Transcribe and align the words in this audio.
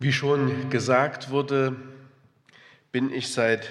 Wie 0.00 0.12
schon 0.12 0.70
gesagt 0.70 1.30
wurde, 1.30 1.74
bin 2.92 3.12
ich 3.12 3.32
seit 3.32 3.68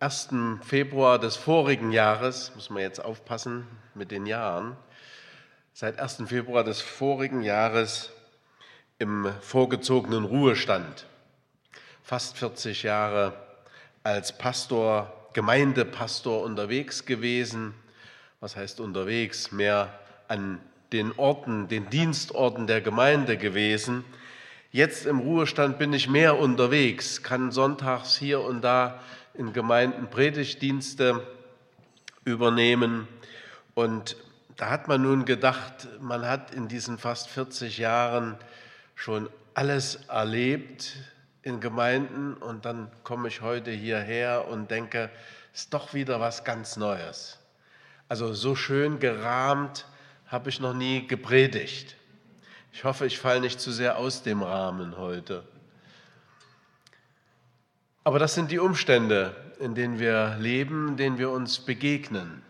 1. 0.00 0.30
Februar 0.62 1.20
des 1.20 1.36
vorigen 1.36 1.92
Jahres, 1.92 2.50
muss 2.56 2.68
man 2.68 2.82
jetzt 2.82 2.98
aufpassen 2.98 3.64
mit 3.94 4.10
den 4.10 4.26
Jahren, 4.26 4.76
seit 5.72 6.00
1. 6.00 6.24
Februar 6.26 6.64
des 6.64 6.80
vorigen 6.80 7.44
Jahres 7.44 8.10
im 8.98 9.32
vorgezogenen 9.40 10.24
Ruhestand. 10.24 11.06
Fast 12.02 12.36
40 12.38 12.82
Jahre 12.82 13.32
als 14.02 14.36
Pastor, 14.36 15.30
Gemeindepastor 15.32 16.42
unterwegs 16.42 17.06
gewesen. 17.06 17.72
Was 18.40 18.56
heißt 18.56 18.80
unterwegs? 18.80 19.52
Mehr 19.52 19.96
an 20.26 20.58
den 20.90 21.12
Orten, 21.16 21.68
den 21.68 21.88
Dienstorten 21.88 22.66
der 22.66 22.80
Gemeinde 22.80 23.36
gewesen. 23.36 24.04
Jetzt 24.76 25.06
im 25.06 25.20
Ruhestand 25.20 25.78
bin 25.78 25.94
ich 25.94 26.06
mehr 26.06 26.38
unterwegs, 26.38 27.22
kann 27.22 27.50
sonntags 27.50 28.14
hier 28.14 28.42
und 28.42 28.60
da 28.60 29.00
in 29.32 29.54
Gemeinden 29.54 30.10
Predigtdienste 30.10 31.26
übernehmen. 32.26 33.08
Und 33.72 34.18
da 34.58 34.68
hat 34.68 34.86
man 34.86 35.00
nun 35.00 35.24
gedacht, 35.24 35.88
man 35.98 36.26
hat 36.26 36.52
in 36.52 36.68
diesen 36.68 36.98
fast 36.98 37.30
40 37.30 37.78
Jahren 37.78 38.36
schon 38.94 39.30
alles 39.54 39.94
erlebt 40.10 40.96
in 41.40 41.60
Gemeinden 41.60 42.34
und 42.34 42.66
dann 42.66 42.90
komme 43.02 43.28
ich 43.28 43.40
heute 43.40 43.70
hierher 43.70 44.46
und 44.46 44.70
denke, 44.70 45.08
ist 45.54 45.72
doch 45.72 45.94
wieder 45.94 46.20
was 46.20 46.44
ganz 46.44 46.76
Neues. 46.76 47.38
Also 48.10 48.34
so 48.34 48.54
schön 48.54 49.00
gerahmt 49.00 49.86
habe 50.26 50.50
ich 50.50 50.60
noch 50.60 50.74
nie 50.74 51.06
gepredigt. 51.06 51.96
Ich 52.76 52.84
hoffe, 52.84 53.06
ich 53.06 53.18
falle 53.18 53.40
nicht 53.40 53.58
zu 53.58 53.72
sehr 53.72 53.96
aus 53.96 54.22
dem 54.22 54.42
Rahmen 54.42 54.98
heute. 54.98 55.44
Aber 58.04 58.18
das 58.18 58.34
sind 58.34 58.50
die 58.50 58.58
Umstände, 58.58 59.34
in 59.60 59.74
denen 59.74 59.98
wir 59.98 60.36
leben, 60.38 60.98
denen 60.98 61.16
wir 61.16 61.30
uns 61.30 61.58
begegnen. 61.58 62.42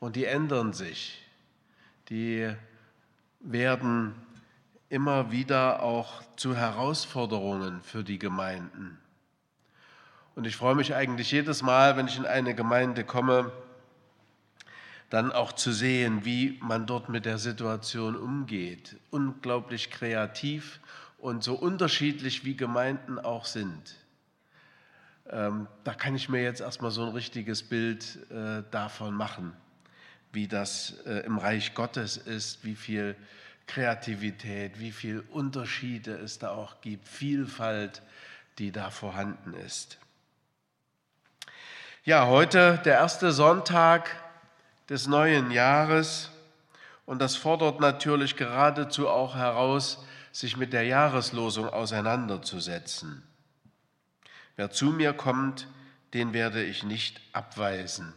Und 0.00 0.16
die 0.16 0.24
ändern 0.24 0.72
sich. 0.72 1.22
Die 2.08 2.52
werden 3.38 4.16
immer 4.88 5.30
wieder 5.30 5.84
auch 5.84 6.24
zu 6.34 6.56
Herausforderungen 6.56 7.82
für 7.82 8.02
die 8.02 8.18
Gemeinden. 8.18 8.98
Und 10.34 10.48
ich 10.48 10.56
freue 10.56 10.74
mich 10.74 10.96
eigentlich 10.96 11.30
jedes 11.30 11.62
Mal, 11.62 11.96
wenn 11.96 12.08
ich 12.08 12.18
in 12.18 12.26
eine 12.26 12.56
Gemeinde 12.56 13.04
komme, 13.04 13.52
dann 15.10 15.32
auch 15.32 15.52
zu 15.52 15.72
sehen, 15.72 16.24
wie 16.24 16.58
man 16.60 16.86
dort 16.86 17.08
mit 17.08 17.24
der 17.26 17.38
Situation 17.38 18.16
umgeht. 18.16 18.96
Unglaublich 19.10 19.90
kreativ 19.90 20.80
und 21.18 21.44
so 21.44 21.54
unterschiedlich 21.54 22.44
wie 22.44 22.56
Gemeinden 22.56 23.18
auch 23.18 23.44
sind. 23.44 23.96
Ähm, 25.30 25.66
da 25.84 25.94
kann 25.94 26.14
ich 26.14 26.28
mir 26.28 26.42
jetzt 26.42 26.60
erstmal 26.60 26.90
so 26.90 27.02
ein 27.04 27.12
richtiges 27.12 27.62
Bild 27.62 28.18
äh, 28.30 28.62
davon 28.70 29.14
machen, 29.14 29.52
wie 30.32 30.46
das 30.46 30.94
äh, 31.06 31.24
im 31.26 31.38
Reich 31.38 31.74
Gottes 31.74 32.16
ist, 32.16 32.64
wie 32.64 32.76
viel 32.76 33.16
Kreativität, 33.66 34.78
wie 34.78 34.92
viel 34.92 35.24
Unterschiede 35.30 36.12
es 36.12 36.38
da 36.38 36.50
auch 36.50 36.80
gibt, 36.80 37.08
Vielfalt, 37.08 38.02
die 38.58 38.70
da 38.70 38.90
vorhanden 38.90 39.54
ist. 39.54 39.98
Ja, 42.04 42.28
heute 42.28 42.80
der 42.84 42.94
erste 42.94 43.32
Sonntag 43.32 44.14
des 44.88 45.06
neuen 45.06 45.50
Jahres. 45.50 46.30
Und 47.04 47.20
das 47.20 47.36
fordert 47.36 47.80
natürlich 47.80 48.36
geradezu 48.36 49.08
auch 49.08 49.34
heraus, 49.34 50.04
sich 50.32 50.56
mit 50.56 50.72
der 50.72 50.82
Jahreslosung 50.82 51.68
auseinanderzusetzen. 51.68 53.22
Wer 54.56 54.70
zu 54.70 54.86
mir 54.86 55.12
kommt, 55.12 55.68
den 56.14 56.32
werde 56.32 56.62
ich 56.62 56.82
nicht 56.82 57.20
abweisen. 57.32 58.12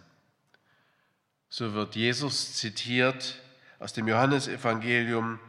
So 1.50 1.74
wird 1.74 1.96
Jesus 1.96 2.56
zitiert 2.56 3.42
aus 3.80 3.94
dem 3.94 4.08
Johannesevangelium 4.08 5.40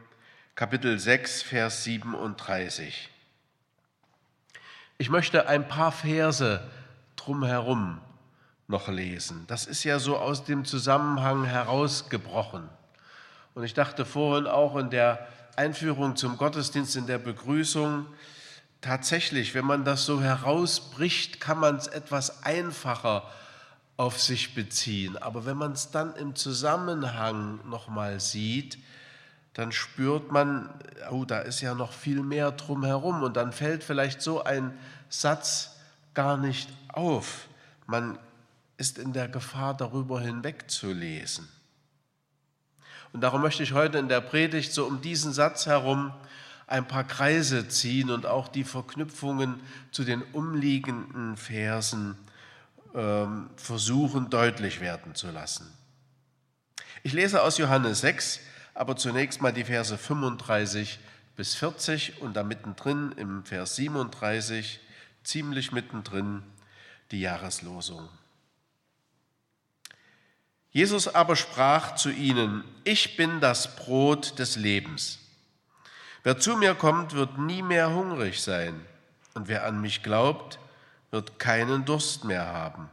Kapitel 0.55 0.99
6, 0.99 1.43
Vers 1.43 1.85
37. 1.85 3.09
Ich 4.99 5.09
möchte 5.09 5.49
ein 5.49 5.67
paar 5.69 5.93
Verse 5.93 6.69
drumherum 7.17 8.01
noch 8.71 8.89
lesen. 8.89 9.45
Das 9.49 9.67
ist 9.67 9.85
ja 9.85 9.99
so 9.99 10.17
aus 10.17 10.45
dem 10.45 10.65
Zusammenhang 10.65 11.45
herausgebrochen. 11.45 12.69
Und 13.55 13.65
ich 13.65 13.75
dachte 13.75 14.07
vorhin 14.07 14.47
auch 14.47 14.77
in 14.77 14.91
der 14.91 15.27
Einführung 15.57 16.17
zum 16.17 16.39
Gottesdienst, 16.39 16.97
in 16.97 17.07
der 17.07 17.19
Begrüßung, 17.19 18.07
tatsächlich, 18.81 19.55
wenn 19.55 19.67
man 19.67 19.85
das 19.85 20.07
so 20.07 20.23
herausbricht, 20.23 21.41
kann 21.41 21.59
man 21.59 21.77
es 21.77 21.89
etwas 21.89 22.45
einfacher 22.45 23.25
auf 23.97 24.21
sich 24.21 24.55
beziehen. 24.55 25.19
Aber 25.19 25.45
wenn 25.45 25.57
man 25.57 25.73
es 25.73 25.91
dann 25.91 26.15
im 26.15 26.35
Zusammenhang 26.35 27.61
nochmal 27.69 28.21
sieht, 28.21 28.79
dann 29.53 29.73
spürt 29.73 30.31
man, 30.31 30.71
oh, 31.11 31.25
da 31.25 31.41
ist 31.41 31.61
ja 31.61 31.75
noch 31.75 31.93
viel 31.93 32.23
mehr 32.23 32.53
drumherum. 32.53 33.23
Und 33.25 33.37
dann 33.37 33.53
fällt 33.53 33.83
vielleicht 33.83 34.23
so 34.23 34.45
ein 34.45 34.79
Satz 35.09 35.77
gar 36.15 36.37
nicht 36.37 36.71
auf. 36.89 37.49
Man 37.87 38.19
ist 38.81 38.99
in 38.99 39.13
der 39.13 39.29
Gefahr, 39.29 39.77
darüber 39.77 40.21
hinwegzulesen. 40.21 41.47
Und 43.13 43.21
darum 43.21 43.43
möchte 43.43 43.63
ich 43.63 43.73
heute 43.73 43.99
in 43.99 44.09
der 44.09 44.23
Predigt 44.23 44.73
so 44.73 44.87
um 44.87 45.03
diesen 45.03 45.33
Satz 45.33 45.67
herum 45.67 46.13
ein 46.67 46.89
paar 46.89 47.05
Kreise 47.05 47.69
ziehen 47.69 48.11
und 48.11 48.25
auch 48.25 48.49
die 48.49 48.65
Verknüpfungen 48.65 49.61
zu 49.91 50.05
den 50.05 50.23
umliegenden 50.33 51.37
Versen 51.37 52.17
ähm, 52.95 53.51
versuchen 53.57 54.31
deutlich 54.31 54.81
werden 54.81 55.15
zu 55.15 55.31
lassen. 55.31 55.71
Ich 57.03 57.13
lese 57.13 57.43
aus 57.43 57.59
Johannes 57.59 58.01
6, 58.01 58.41
aber 58.75 58.97
zunächst 58.97 59.43
mal 59.43 59.53
die 59.53 59.65
Verse 59.65 59.99
35 59.99 61.01
bis 61.37 61.55
40 61.55 62.23
und 62.23 62.35
da 62.35 62.45
mittendrin 62.45 63.13
im 63.13 63.45
Vers 63.45 63.77
37, 63.77 64.81
ziemlich 65.23 65.73
mittendrin, 65.73 66.43
die 67.11 67.21
Jahreslosung. 67.21 68.09
Jesus 70.73 71.09
aber 71.09 71.35
sprach 71.35 71.97
zu 71.97 72.11
ihnen, 72.11 72.65
ich 72.85 73.17
bin 73.17 73.41
das 73.41 73.75
Brot 73.77 74.39
des 74.39 74.57
Lebens. 74.57 75.19
Wer 76.23 76.39
zu 76.39 76.57
mir 76.57 76.75
kommt, 76.75 77.15
wird 77.15 77.39
nie 77.39 77.63
mehr 77.63 77.91
hungrig 77.91 78.41
sein, 78.41 78.85
und 79.35 79.49
wer 79.49 79.65
an 79.67 79.81
mich 79.81 80.03
glaubt, 80.03 80.59
wird 81.11 81.39
keinen 81.39 81.85
Durst 81.85 82.25
mehr 82.25 82.47
haben. 82.47 82.89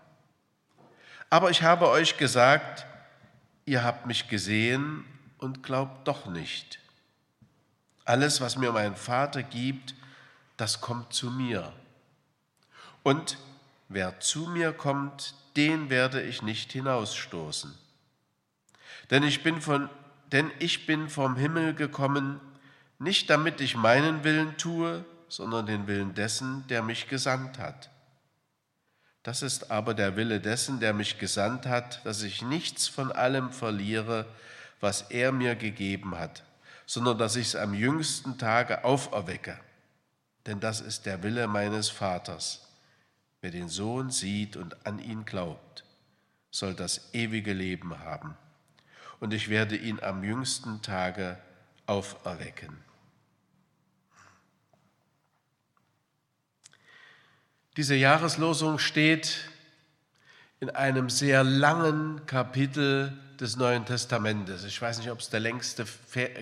Aber 1.29 1.51
ich 1.51 1.61
habe 1.61 1.89
euch 1.89 2.17
gesagt, 2.17 2.85
ihr 3.65 3.83
habt 3.83 4.05
mich 4.05 4.27
gesehen 4.27 5.05
und 5.39 5.61
glaubt 5.61 6.07
doch 6.07 6.25
nicht. 6.25 6.79
Alles, 8.05 8.39
was 8.39 8.57
mir 8.57 8.71
mein 8.71 8.95
Vater 8.95 9.43
gibt, 9.43 9.93
das 10.55 10.79
kommt 10.79 11.13
zu 11.13 11.29
mir. 11.29 11.73
Und 13.03 13.37
wer 13.89 14.19
zu 14.19 14.47
mir 14.47 14.71
kommt, 14.71 15.35
den 15.57 15.89
werde 15.89 16.21
ich 16.21 16.43
nicht 16.43 16.71
hinausstoßen. 16.71 17.73
Denn 19.09 19.23
ich 19.23 19.41
bin, 19.43 19.59
von, 19.59 19.89
denn 20.31 20.51
ich 20.59 20.85
bin 20.85 21.09
vom 21.09 21.35
Himmel 21.35 21.73
gekommen, 21.73 22.39
nicht 22.99 23.29
damit 23.29 23.59
ich 23.59 23.75
meinen 23.75 24.23
Willen 24.23 24.55
tue, 24.57 25.03
sondern 25.29 25.65
den 25.65 25.87
Willen 25.87 26.13
dessen, 26.13 26.65
der 26.67 26.83
mich 26.83 27.07
gesandt 27.09 27.57
hat. 27.57 27.89
Das 29.23 29.41
ist 29.41 29.71
aber 29.71 29.93
der 29.93 30.15
Wille 30.15 30.39
dessen, 30.39 30.79
der 30.79 30.93
mich 30.93 31.17
gesandt 31.17 31.65
hat, 31.65 32.05
dass 32.05 32.21
ich 32.21 32.43
nichts 32.43 32.87
von 32.87 33.11
allem 33.11 33.51
verliere, 33.51 34.25
was 34.79 35.01
er 35.09 35.31
mir 35.31 35.55
gegeben 35.55 36.17
hat, 36.17 36.43
sondern 36.85 37.17
dass 37.17 37.35
ich 37.35 37.47
es 37.47 37.55
am 37.55 37.73
jüngsten 37.73 38.37
Tage 38.37 38.85
auferwecke. 38.85 39.59
Denn 40.45 40.59
das 40.59 40.79
ist 40.79 41.05
der 41.05 41.23
Wille 41.23 41.47
meines 41.47 41.89
Vaters 41.89 42.66
Wer 43.47 43.51
den 43.51 43.69
Sohn 43.69 44.11
sieht 44.11 44.57
und 44.57 44.85
an 44.85 44.99
ihn 44.99 45.23
glaubt, 45.23 45.85
soll 46.51 46.73
das 46.73 47.13
ewige 47.13 47.53
Leben 47.53 47.97
haben. 47.97 48.35
Und 49.21 49.33
ich 49.33 49.47
werde 49.47 49.77
ihn 49.77 50.01
am 50.01 50.21
jüngsten 50.21 50.81
Tage 50.81 51.37
auferwecken. 51.85 52.75
Diese 57.77 57.95
Jahreslosung 57.95 58.79
steht 58.79 59.49
in 60.59 60.69
einem 60.69 61.09
sehr 61.09 61.45
langen 61.45 62.25
Kapitel 62.25 63.17
des 63.39 63.55
Neuen 63.55 63.85
Testamentes. 63.85 64.65
Ich 64.65 64.81
weiß 64.81 64.97
nicht, 64.97 65.09
ob 65.09 65.19
es 65.19 65.31
längste 65.31 65.85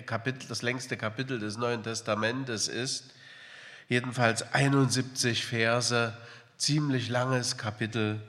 Kapitel, 0.06 0.48
das 0.48 0.62
längste 0.62 0.96
Kapitel 0.96 1.38
des 1.38 1.56
Neuen 1.56 1.84
Testamentes 1.84 2.66
ist. 2.66 3.14
Jedenfalls 3.88 4.52
71 4.52 5.46
Verse 5.46 6.12
ziemlich 6.56 7.08
langes 7.08 7.56
Kapitel. 7.56 8.20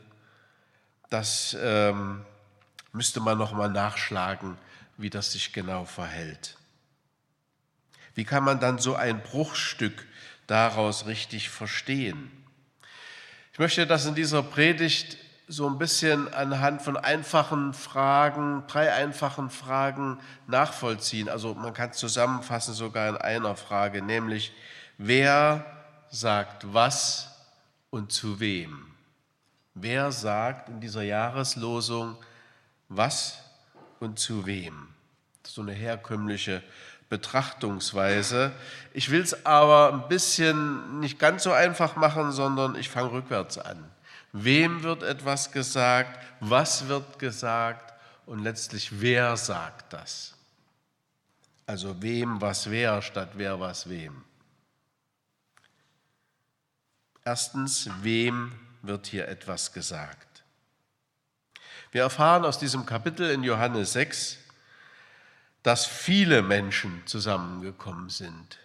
Das 1.09 1.55
ähm, 1.59 2.25
müsste 2.91 3.19
man 3.19 3.37
noch 3.37 3.53
mal 3.53 3.69
nachschlagen, 3.69 4.57
wie 4.97 5.09
das 5.09 5.31
sich 5.31 5.53
genau 5.53 5.85
verhält. 5.85 6.57
Wie 8.15 8.25
kann 8.25 8.43
man 8.43 8.59
dann 8.59 8.79
so 8.79 8.95
ein 8.95 9.21
Bruchstück 9.21 10.07
daraus 10.47 11.05
richtig 11.05 11.49
verstehen. 11.49 12.31
Ich 13.53 13.59
möchte 13.59 13.85
das 13.85 14.05
in 14.05 14.15
dieser 14.15 14.41
Predigt 14.41 15.17
so 15.49 15.69
ein 15.69 15.77
bisschen 15.77 16.33
anhand 16.33 16.81
von 16.81 16.97
einfachen 16.97 17.73
Fragen, 17.73 18.63
drei 18.67 18.93
einfachen 18.93 19.49
Fragen 19.49 20.19
nachvollziehen. 20.47 21.29
Also 21.29 21.53
man 21.53 21.73
kann 21.73 21.91
es 21.91 21.97
zusammenfassen 21.97 22.73
sogar 22.73 23.09
in 23.09 23.17
einer 23.17 23.55
Frage, 23.55 24.01
nämlich 24.01 24.53
wer 24.97 25.65
sagt 26.09 26.73
was 26.73 27.36
und 27.97 28.11
zu 28.11 28.39
wem? 28.39 28.85
Wer 29.73 30.11
sagt 30.11 30.69
in 30.69 30.79
dieser 30.79 31.01
Jahreslosung 31.01 32.15
was 32.89 33.39
und 33.99 34.19
zu 34.19 34.45
wem? 34.45 34.87
So 35.43 35.61
eine 35.61 35.73
herkömmliche 35.73 36.63
Betrachtungsweise. 37.09 38.51
Ich 38.93 39.09
will 39.09 39.21
es 39.21 39.45
aber 39.45 39.93
ein 39.93 40.07
bisschen 40.09 40.99
nicht 40.99 41.19
ganz 41.19 41.43
so 41.43 41.51
einfach 41.51 41.95
machen, 41.95 42.31
sondern 42.31 42.75
ich 42.75 42.89
fange 42.89 43.11
rückwärts 43.11 43.57
an. 43.57 43.83
Wem 44.31 44.83
wird 44.83 45.03
etwas 45.03 45.51
gesagt? 45.51 46.19
Was 46.39 46.87
wird 46.87 47.17
gesagt? 47.17 47.93
Und 48.25 48.43
letztlich, 48.43 49.01
wer 49.01 49.37
sagt 49.37 49.93
das? 49.93 50.35
Also 51.65 52.01
wem 52.01 52.39
was 52.41 52.69
wer 52.69 53.01
statt 53.01 53.31
wer 53.35 53.59
was 53.59 53.89
wem. 53.89 54.26
Erstens, 57.27 57.89
wem 58.03 58.53
wird 58.81 59.07
hier 59.07 59.27
etwas 59.27 59.73
gesagt? 59.73 60.45
Wir 61.91 62.03
erfahren 62.03 62.45
aus 62.45 62.57
diesem 62.57 62.85
Kapitel 62.85 63.29
in 63.29 63.43
Johannes 63.43 63.91
6, 63.91 64.37
dass 65.61 65.85
viele 65.85 66.41
Menschen 66.41 67.05
zusammengekommen 67.05 68.09
sind. 68.09 68.59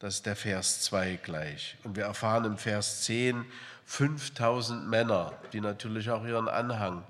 Das 0.00 0.14
ist 0.14 0.26
der 0.26 0.34
Vers 0.34 0.80
2 0.80 1.20
gleich. 1.22 1.76
Und 1.84 1.94
wir 1.94 2.06
erfahren 2.06 2.44
im 2.44 2.58
Vers 2.58 3.04
10 3.04 3.46
5000 3.84 4.88
Männer, 4.88 5.32
die 5.52 5.60
natürlich 5.60 6.10
auch 6.10 6.24
ihren 6.24 6.48
Anhang 6.48 7.04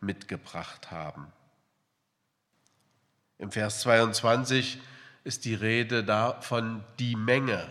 mitgebracht 0.00 0.90
haben. 0.90 1.30
Im 3.36 3.52
Vers 3.52 3.80
22 3.80 4.80
ist 5.24 5.44
die 5.44 5.54
Rede 5.54 6.02
davon 6.02 6.82
die 6.98 7.16
Menge, 7.16 7.68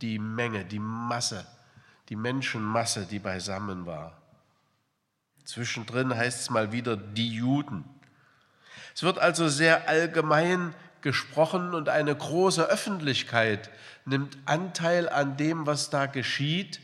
die 0.00 0.18
Menge, 0.18 0.64
die 0.64 0.78
Masse, 0.78 1.46
die 2.08 2.16
Menschenmasse, 2.16 3.06
die 3.06 3.18
beisammen 3.18 3.86
war. 3.86 4.20
Zwischendrin 5.44 6.14
heißt 6.14 6.40
es 6.40 6.50
mal 6.50 6.72
wieder 6.72 6.96
die 6.96 7.30
Juden. 7.30 7.84
Es 8.94 9.02
wird 9.02 9.18
also 9.18 9.48
sehr 9.48 9.88
allgemein 9.88 10.74
gesprochen 11.00 11.74
und 11.74 11.88
eine 11.88 12.14
große 12.14 12.64
Öffentlichkeit 12.64 13.70
nimmt 14.04 14.38
Anteil 14.44 15.08
an 15.08 15.36
dem, 15.36 15.66
was 15.66 15.90
da 15.90 16.06
geschieht 16.06 16.80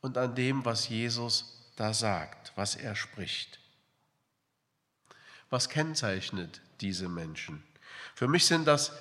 und 0.00 0.18
an 0.18 0.34
dem, 0.34 0.64
was 0.64 0.88
Jesus 0.88 1.72
da 1.76 1.94
sagt, 1.94 2.52
was 2.56 2.76
er 2.76 2.94
spricht. 2.94 3.58
Was 5.50 5.68
kennzeichnet 5.68 6.60
diese 6.80 7.08
Menschen? 7.08 7.62
Für 8.14 8.28
mich 8.28 8.46
sind 8.46 8.66
das 8.66 8.92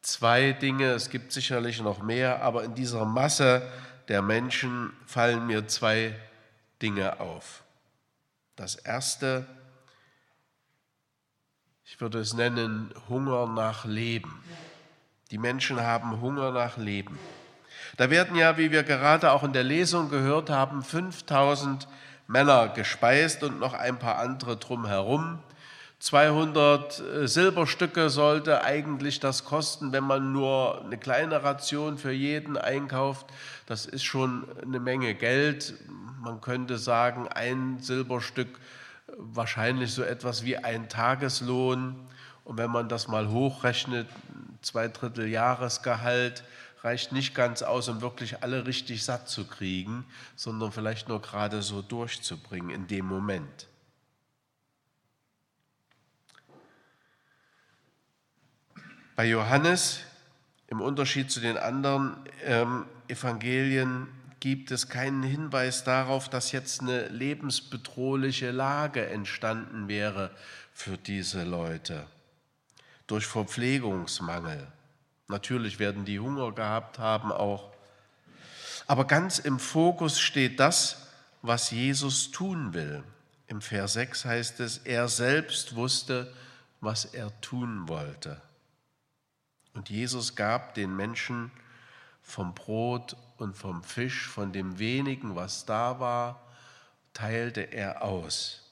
zwei 0.00 0.52
Dinge, 0.52 0.92
es 0.92 1.10
gibt 1.10 1.32
sicherlich 1.32 1.80
noch 1.80 2.02
mehr, 2.02 2.42
aber 2.42 2.64
in 2.64 2.74
dieser 2.74 3.04
Masse 3.04 3.70
der 4.08 4.22
Menschen 4.22 4.92
fallen 5.06 5.46
mir 5.46 5.68
zwei 5.68 6.14
Dinge 6.80 7.20
auf. 7.20 7.62
Das 8.56 8.76
erste 8.76 9.46
ich 11.92 12.00
würde 12.00 12.20
es 12.20 12.32
nennen, 12.32 12.90
Hunger 13.10 13.46
nach 13.46 13.84
Leben. 13.84 14.42
Die 15.30 15.36
Menschen 15.36 15.78
haben 15.78 16.22
Hunger 16.22 16.50
nach 16.50 16.78
Leben. 16.78 17.18
Da 17.98 18.08
werden 18.08 18.34
ja, 18.34 18.56
wie 18.56 18.70
wir 18.70 18.82
gerade 18.82 19.30
auch 19.30 19.42
in 19.42 19.52
der 19.52 19.62
Lesung 19.62 20.08
gehört 20.08 20.48
haben, 20.48 20.82
5000 20.82 21.86
Männer 22.26 22.68
gespeist 22.68 23.42
und 23.42 23.60
noch 23.60 23.74
ein 23.74 23.98
paar 23.98 24.16
andere 24.16 24.56
drumherum. 24.56 25.40
200 26.02 26.98
äh, 26.98 27.28
Silberstücke 27.28 28.10
sollte 28.10 28.64
eigentlich 28.64 29.20
das 29.20 29.44
kosten, 29.44 29.92
wenn 29.92 30.02
man 30.02 30.32
nur 30.32 30.84
eine 30.84 30.98
kleine 30.98 31.44
Ration 31.44 31.96
für 31.96 32.10
jeden 32.10 32.56
einkauft. 32.56 33.26
Das 33.66 33.86
ist 33.86 34.02
schon 34.02 34.48
eine 34.60 34.80
Menge 34.80 35.14
Geld. 35.14 35.74
Man 36.20 36.40
könnte 36.40 36.76
sagen, 36.76 37.28
ein 37.28 37.78
Silberstück 37.78 38.48
wahrscheinlich 39.16 39.92
so 39.92 40.02
etwas 40.02 40.44
wie 40.44 40.56
ein 40.56 40.88
Tageslohn. 40.88 41.94
Und 42.42 42.58
wenn 42.58 42.72
man 42.72 42.88
das 42.88 43.06
mal 43.06 43.28
hochrechnet, 43.28 44.08
zwei 44.60 44.88
Drittel 44.88 45.28
Jahresgehalt 45.28 46.42
reicht 46.82 47.12
nicht 47.12 47.32
ganz 47.32 47.62
aus, 47.62 47.88
um 47.88 48.00
wirklich 48.00 48.42
alle 48.42 48.66
richtig 48.66 49.04
satt 49.04 49.28
zu 49.28 49.46
kriegen, 49.46 50.04
sondern 50.34 50.72
vielleicht 50.72 51.08
nur 51.08 51.22
gerade 51.22 51.62
so 51.62 51.80
durchzubringen 51.80 52.70
in 52.70 52.88
dem 52.88 53.06
Moment. 53.06 53.68
Bei 59.14 59.26
Johannes, 59.26 60.00
im 60.68 60.80
Unterschied 60.80 61.30
zu 61.30 61.40
den 61.40 61.58
anderen 61.58 62.16
ähm, 62.44 62.86
Evangelien, 63.08 64.08
gibt 64.40 64.70
es 64.70 64.88
keinen 64.88 65.22
Hinweis 65.22 65.84
darauf, 65.84 66.30
dass 66.30 66.50
jetzt 66.50 66.80
eine 66.80 67.08
lebensbedrohliche 67.08 68.52
Lage 68.52 69.06
entstanden 69.06 69.86
wäre 69.86 70.30
für 70.72 70.96
diese 70.96 71.44
Leute 71.44 72.06
durch 73.06 73.26
Verpflegungsmangel. 73.26 74.66
Natürlich 75.28 75.78
werden 75.78 76.06
die 76.06 76.18
Hunger 76.18 76.52
gehabt 76.52 76.98
haben 76.98 77.32
auch. 77.32 77.70
Aber 78.86 79.06
ganz 79.06 79.38
im 79.38 79.58
Fokus 79.58 80.20
steht 80.20 80.58
das, 80.58 81.08
was 81.42 81.70
Jesus 81.70 82.30
tun 82.30 82.72
will. 82.72 83.04
Im 83.46 83.60
Vers 83.60 83.92
6 83.92 84.24
heißt 84.24 84.60
es, 84.60 84.78
er 84.78 85.08
selbst 85.08 85.76
wusste, 85.76 86.32
was 86.80 87.04
er 87.04 87.38
tun 87.42 87.88
wollte. 87.88 88.40
Und 89.74 89.90
Jesus 89.90 90.36
gab 90.36 90.74
den 90.74 90.94
Menschen 90.94 91.50
vom 92.22 92.54
Brot 92.54 93.16
und 93.36 93.56
vom 93.56 93.82
Fisch, 93.82 94.28
von 94.28 94.52
dem 94.52 94.78
wenigen, 94.78 95.34
was 95.34 95.64
da 95.64 95.98
war, 95.98 96.42
teilte 97.12 97.60
er 97.60 98.02
aus. 98.02 98.62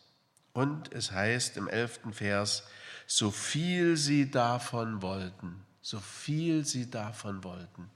Und 0.53 0.93
es 0.93 1.13
heißt 1.13 1.57
im 1.57 1.69
elften 1.69 2.13
Vers, 2.13 2.65
so 3.07 3.31
viel 3.31 3.97
sie 3.97 4.31
davon 4.31 5.03
wollten, 5.03 5.65
so 5.83 5.99
viel 5.99 6.65
sie 6.65 6.91
davon 6.91 7.43
wollten. 7.45 7.91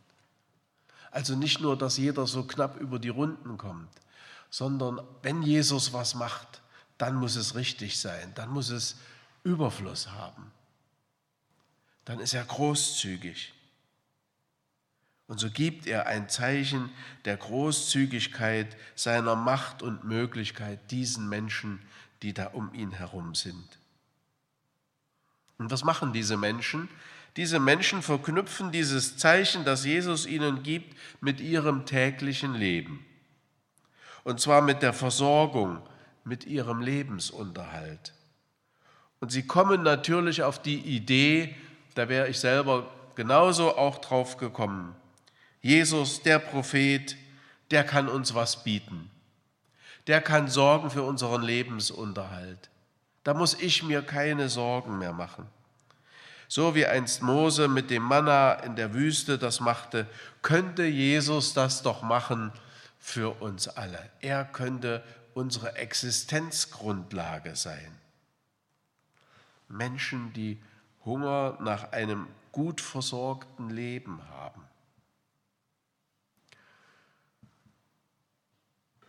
Also 1.11 1.37
nicht 1.37 1.61
nur, 1.61 1.79
dass 1.79 1.97
jeder 1.97 2.27
so 2.27 2.45
knapp 2.45 2.81
über 2.81 2.99
die 2.99 3.09
Runden 3.09 3.57
kommt, 3.57 3.91
sondern 4.51 5.01
wenn 5.23 5.43
Jesus 5.43 5.93
was 5.93 6.15
macht, 6.15 6.63
dann 6.99 7.15
muss 7.15 7.37
es 7.37 7.55
richtig 7.55 8.01
sein, 8.01 8.33
dann 8.35 8.51
muss 8.51 8.71
es 8.71 8.97
Überfluss 9.45 10.11
haben. 10.11 10.51
Dann 12.05 12.21
ist 12.21 12.35
er 12.35 12.45
großzügig. 12.45 13.53
Und 15.27 15.41
so 15.41 15.51
gibt 15.51 15.87
er 15.87 16.07
ein 16.07 16.29
Zeichen 16.29 16.91
der 17.25 17.37
Großzügigkeit 17.37 18.77
seiner 18.95 19.37
Macht 19.37 19.83
und 19.83 20.05
Möglichkeit 20.05 20.91
diesen 20.91 21.29
Menschen, 21.29 21.81
die 22.23 22.35
da 22.35 22.49
um 22.49 22.75
ihn 22.75 22.93
herum 22.93 23.35
sind. 23.35 23.79
Und 25.57 25.71
was 25.71 25.85
machen 25.85 26.13
diese 26.13 26.37
Menschen? 26.37 26.89
Diese 27.37 27.59
Menschen 27.59 28.03
verknüpfen 28.03 28.71
dieses 28.71 29.17
Zeichen, 29.17 29.65
das 29.65 29.85
Jesus 29.85 30.27
ihnen 30.27 30.63
gibt, 30.63 30.97
mit 31.21 31.41
ihrem 31.41 31.87
täglichen 31.87 32.55
Leben. 32.55 33.05
Und 34.25 34.41
zwar 34.41 34.63
mit 34.63 34.83
der 34.83 34.93
Versorgung, 34.93 35.81
mit 36.25 36.45
ihrem 36.45 36.81
Lebensunterhalt. 36.81 38.13
Und 39.21 39.33
sie 39.33 39.47
kommen 39.47 39.83
natürlich 39.83 40.43
auf 40.43 40.61
die 40.61 40.79
Idee, 40.79 41.57
da 41.95 42.09
wäre 42.09 42.29
ich 42.29 42.39
selber 42.39 42.87
genauso 43.15 43.77
auch 43.77 43.99
drauf 43.99 44.37
gekommen, 44.37 44.95
Jesus, 45.61 46.23
der 46.23 46.39
Prophet, 46.39 47.17
der 47.71 47.85
kann 47.85 48.09
uns 48.09 48.35
was 48.35 48.65
bieten. 48.65 49.11
Der 50.07 50.21
kann 50.21 50.49
sorgen 50.49 50.91
für 50.91 51.03
unseren 51.03 51.43
Lebensunterhalt. 51.43 52.69
Da 53.23 53.33
muss 53.33 53.55
ich 53.55 53.83
mir 53.83 54.03
keine 54.03 54.51
Sorgen 54.51 54.99
mehr 54.99 55.15
machen. 55.15 55.47
So 56.49 56.75
wie 56.75 56.85
einst 56.85 57.23
Mose 57.23 57.69
mit 57.69 57.89
dem 57.89 58.03
Manna 58.03 58.53
in 58.53 58.77
der 58.77 58.93
Wüste 58.93 59.39
das 59.39 59.61
machte, 59.61 60.07
könnte 60.43 60.85
Jesus 60.85 61.55
das 61.55 61.83
doch 61.83 62.03
machen 62.03 62.53
für 62.99 63.41
uns 63.41 63.67
alle. 63.67 64.11
Er 64.21 64.45
könnte 64.45 65.03
unsere 65.33 65.77
Existenzgrundlage 65.77 67.57
sein. 67.57 67.99
Menschen, 69.69 70.33
die 70.35 70.59
Hunger 71.05 71.59
nach 71.61 71.93
einem 71.93 72.29
gut 72.53 72.81
versorgten 72.81 73.71
Leben 73.71 74.29
haben. 74.29 74.63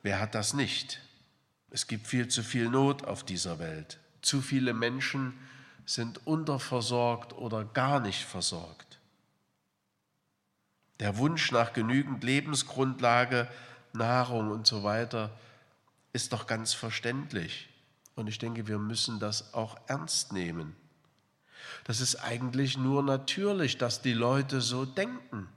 Wer 0.02 0.20
hat 0.20 0.36
das 0.36 0.54
nicht? 0.54 1.02
Es 1.70 1.88
gibt 1.88 2.08
viel 2.08 2.28
zu 2.28 2.44
viel 2.44 2.70
Not 2.70 3.06
auf 3.06 3.24
dieser 3.24 3.60
Welt. 3.60 4.00
Zu 4.22 4.42
viele 4.42 4.74
Menschen 4.74 5.34
sind 5.86 6.25
unterversorgt 6.25 7.34
oder 7.34 7.66
gar 7.66 8.00
nicht 8.00 8.24
versorgt. 8.24 9.00
Der 11.00 11.18
Wunsch 11.18 11.52
nach 11.52 11.74
genügend 11.74 12.24
Lebensgrundlage, 12.24 13.48
Nahrung 13.94 14.52
und 14.52 14.66
so 14.66 14.84
weiter 14.84 15.38
ist 16.14 16.34
doch 16.34 16.48
ganz 16.48 16.74
verständlich. 16.74 17.70
Und 18.16 18.28
ich 18.28 18.40
denke, 18.40 18.68
wir 18.68 18.80
müssen 18.80 19.20
das 19.20 19.54
auch 19.54 19.78
ernst 19.88 20.32
nehmen. 20.32 20.75
Das 21.84 22.01
ist 22.01 22.15
eigentlich 22.15 22.77
nur 22.77 23.03
natürlich, 23.03 23.77
dass 23.77 24.01
die 24.01 24.13
Leute 24.13 24.62
so 24.62 24.86
denken. 24.86 25.48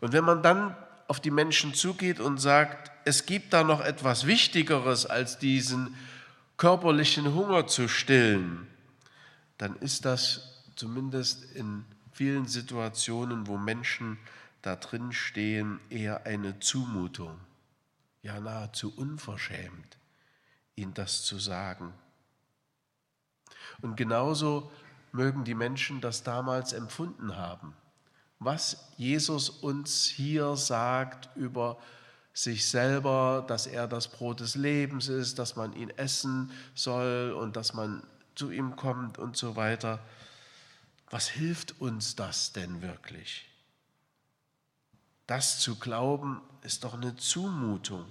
Und 0.00 0.12
wenn 0.12 0.24
man 0.24 0.42
dann 0.42 0.76
auf 1.08 1.20
die 1.20 1.30
Menschen 1.30 1.74
zugeht 1.74 2.20
und 2.20 2.38
sagt, 2.38 2.90
es 3.04 3.26
gibt 3.26 3.52
da 3.52 3.64
noch 3.64 3.80
etwas 3.80 4.26
Wichtigeres 4.26 5.06
als 5.06 5.38
diesen 5.38 5.96
körperlichen 6.56 7.34
Hunger 7.34 7.66
zu 7.66 7.88
stillen, 7.88 8.66
dann 9.58 9.76
ist 9.76 10.04
das 10.04 10.62
zumindest 10.76 11.44
in 11.54 11.84
vielen 12.12 12.46
Situationen, 12.46 13.46
wo 13.46 13.56
Menschen 13.56 14.18
da 14.62 14.76
drin 14.76 15.12
stehen, 15.12 15.80
eher 15.88 16.26
eine 16.26 16.60
Zumutung, 16.60 17.38
ja 18.22 18.38
nahezu 18.40 18.94
unverschämt, 18.94 19.98
ihnen 20.76 20.94
das 20.94 21.22
zu 21.22 21.38
sagen. 21.38 21.92
Und 23.82 23.96
genauso 23.96 24.70
mögen 25.12 25.44
die 25.44 25.54
Menschen 25.54 26.00
das 26.00 26.22
damals 26.22 26.72
empfunden 26.72 27.36
haben. 27.36 27.74
Was 28.38 28.88
Jesus 28.96 29.50
uns 29.50 30.04
hier 30.06 30.56
sagt 30.56 31.28
über 31.36 31.78
sich 32.32 32.68
selber, 32.68 33.44
dass 33.46 33.66
er 33.66 33.86
das 33.86 34.08
Brot 34.08 34.40
des 34.40 34.54
Lebens 34.54 35.08
ist, 35.08 35.38
dass 35.38 35.56
man 35.56 35.74
ihn 35.74 35.90
essen 35.90 36.50
soll 36.74 37.36
und 37.38 37.56
dass 37.56 37.74
man 37.74 38.02
zu 38.34 38.50
ihm 38.50 38.76
kommt 38.76 39.18
und 39.18 39.36
so 39.36 39.56
weiter. 39.56 40.00
Was 41.10 41.28
hilft 41.28 41.80
uns 41.80 42.16
das 42.16 42.52
denn 42.52 42.82
wirklich? 42.82 43.48
Das 45.26 45.60
zu 45.60 45.78
glauben 45.78 46.40
ist 46.62 46.84
doch 46.84 46.94
eine 46.94 47.16
Zumutung. 47.16 48.06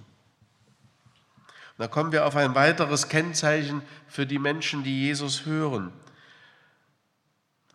Da 1.80 1.88
kommen 1.88 2.12
wir 2.12 2.26
auf 2.26 2.36
ein 2.36 2.54
weiteres 2.54 3.08
Kennzeichen 3.08 3.80
für 4.06 4.26
die 4.26 4.38
Menschen, 4.38 4.84
die 4.84 5.00
Jesus 5.00 5.46
hören. 5.46 5.90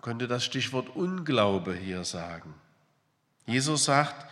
Könnte 0.04 0.28
das 0.28 0.46
Stichwort 0.46 0.96
Unglaube 0.96 1.74
hier 1.74 2.04
sagen. 2.04 2.54
Jesus 3.48 3.86
sagt 3.86 4.30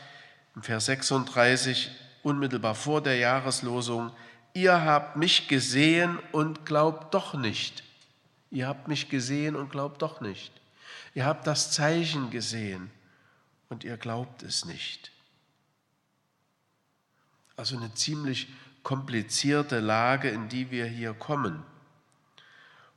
im 0.56 0.62
Vers 0.62 0.86
36, 0.86 1.89
unmittelbar 2.22 2.75
vor 2.75 3.01
der 3.01 3.15
Jahreslosung, 3.15 4.12
ihr 4.53 4.86
habt 4.86 5.15
mich 5.15 5.48
gesehen 5.48 6.20
und 6.32 6.68
glaubt 6.68 7.12
doch 7.15 7.34
nicht. 7.34 7.84
Ihr 8.51 8.68
habt 8.68 8.88
mich 8.88 9.10
gesehen 9.10 9.56
und 9.56 9.72
glaubt 9.72 10.03
doch 10.03 10.22
nicht. 10.22 10.53
Ihr 11.15 11.25
habt 11.25 11.48
das 11.48 11.72
Zeichen 11.72 12.30
gesehen 12.30 12.92
und 13.70 13.84
ihr 13.84 13.98
glaubt 13.98 14.44
es 14.44 14.65
nicht. 14.65 15.12
Also 17.56 17.75
eine 17.75 17.92
ziemlich 17.96 18.50
komplizierte 18.84 19.80
Lage, 19.80 20.30
in 20.30 20.50
die 20.50 20.70
wir 20.70 20.86
hier 20.86 21.13
kommen. 21.13 21.63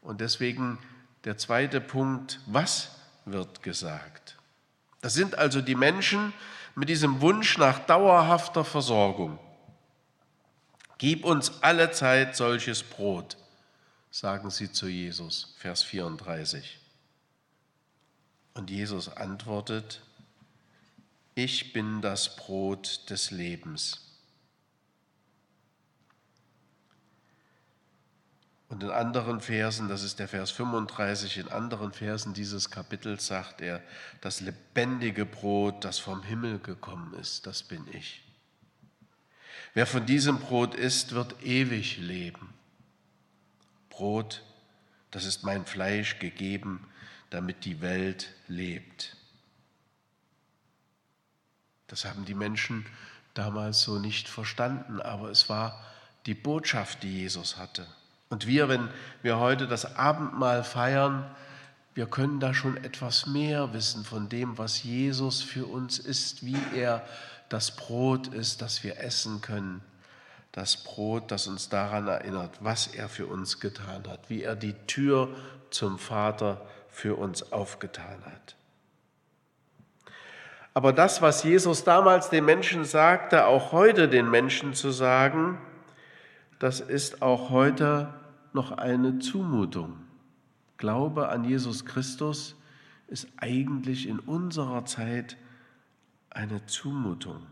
Und 0.02 0.20
deswegen 0.20 0.78
der 1.24 1.38
zweite 1.38 1.80
Punkt, 1.80 2.40
was 2.46 2.90
wird 3.24 3.62
gesagt? 3.62 4.36
Das 5.00 5.14
sind 5.14 5.38
also 5.38 5.60
die 5.60 5.74
Menschen 5.74 6.32
mit 6.74 6.88
diesem 6.88 7.20
Wunsch 7.20 7.58
nach 7.58 7.78
dauerhafter 7.80 8.64
Versorgung. 8.64 9.38
Gib 10.98 11.24
uns 11.24 11.62
alle 11.62 11.90
Zeit 11.90 12.36
solches 12.36 12.82
Brot, 12.82 13.36
sagen 14.10 14.50
sie 14.50 14.72
zu 14.72 14.88
Jesus, 14.88 15.54
Vers 15.58 15.82
34. 15.82 16.78
Und 18.54 18.70
Jesus 18.70 19.08
antwortet, 19.08 20.00
ich 21.34 21.74
bin 21.74 22.00
das 22.00 22.36
Brot 22.36 23.10
des 23.10 23.30
Lebens. 23.30 24.15
Und 28.68 28.82
in 28.82 28.90
anderen 28.90 29.40
Versen, 29.40 29.88
das 29.88 30.02
ist 30.02 30.18
der 30.18 30.26
Vers 30.26 30.50
35, 30.50 31.38
in 31.38 31.48
anderen 31.48 31.92
Versen 31.92 32.34
dieses 32.34 32.70
Kapitels 32.70 33.26
sagt 33.26 33.60
er, 33.60 33.80
das 34.20 34.40
lebendige 34.40 35.24
Brot, 35.24 35.84
das 35.84 35.98
vom 35.98 36.22
Himmel 36.24 36.58
gekommen 36.58 37.14
ist, 37.14 37.46
das 37.46 37.62
bin 37.62 37.86
ich. 37.92 38.22
Wer 39.74 39.86
von 39.86 40.04
diesem 40.04 40.38
Brot 40.38 40.74
isst, 40.74 41.12
wird 41.12 41.42
ewig 41.44 41.98
leben. 41.98 42.52
Brot, 43.88 44.42
das 45.12 45.24
ist 45.24 45.44
mein 45.44 45.64
Fleisch 45.64 46.18
gegeben, 46.18 46.88
damit 47.30 47.64
die 47.64 47.80
Welt 47.80 48.32
lebt. 48.48 49.16
Das 51.86 52.04
haben 52.04 52.24
die 52.24 52.34
Menschen 52.34 52.84
damals 53.34 53.82
so 53.82 53.98
nicht 53.98 54.28
verstanden, 54.28 55.00
aber 55.00 55.30
es 55.30 55.48
war 55.48 55.84
die 56.26 56.34
Botschaft, 56.34 57.02
die 57.04 57.20
Jesus 57.20 57.56
hatte. 57.56 57.86
Und 58.28 58.46
wir, 58.46 58.68
wenn 58.68 58.88
wir 59.22 59.38
heute 59.38 59.66
das 59.66 59.96
Abendmahl 59.96 60.64
feiern, 60.64 61.24
wir 61.94 62.06
können 62.06 62.40
da 62.40 62.52
schon 62.52 62.76
etwas 62.76 63.26
mehr 63.26 63.72
wissen 63.72 64.04
von 64.04 64.28
dem, 64.28 64.58
was 64.58 64.82
Jesus 64.82 65.42
für 65.42 65.66
uns 65.66 65.98
ist, 65.98 66.44
wie 66.44 66.58
er 66.74 67.02
das 67.48 67.76
Brot 67.76 68.28
ist, 68.28 68.60
das 68.60 68.84
wir 68.84 69.00
essen 69.00 69.40
können. 69.40 69.80
Das 70.52 70.82
Brot, 70.84 71.30
das 71.30 71.46
uns 71.46 71.68
daran 71.68 72.08
erinnert, 72.08 72.58
was 72.60 72.88
er 72.88 73.08
für 73.08 73.26
uns 73.26 73.60
getan 73.60 74.04
hat, 74.08 74.28
wie 74.28 74.42
er 74.42 74.56
die 74.56 74.74
Tür 74.86 75.28
zum 75.70 75.98
Vater 75.98 76.60
für 76.88 77.16
uns 77.16 77.52
aufgetan 77.52 78.24
hat. 78.24 78.56
Aber 80.74 80.92
das, 80.92 81.22
was 81.22 81.42
Jesus 81.42 81.84
damals 81.84 82.28
den 82.28 82.44
Menschen 82.44 82.84
sagte, 82.84 83.46
auch 83.46 83.72
heute 83.72 84.08
den 84.08 84.30
Menschen 84.30 84.74
zu 84.74 84.90
sagen, 84.90 85.58
das 86.58 86.80
ist 86.80 87.22
auch 87.22 87.50
heute 87.50 88.12
noch 88.52 88.72
eine 88.72 89.18
Zumutung. 89.18 89.98
Glaube 90.78 91.28
an 91.28 91.44
Jesus 91.44 91.84
Christus 91.84 92.56
ist 93.08 93.28
eigentlich 93.36 94.08
in 94.08 94.18
unserer 94.18 94.84
Zeit 94.84 95.36
eine 96.30 96.66
Zumutung. 96.66 97.46